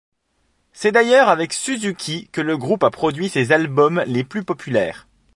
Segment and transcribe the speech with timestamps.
[0.73, 5.07] C'est d'ailleurs avec Suzuki que le groupe a produit ses albums les plus populaires.